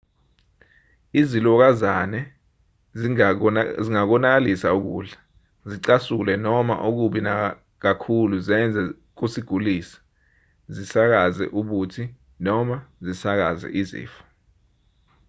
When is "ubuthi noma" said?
11.59-12.75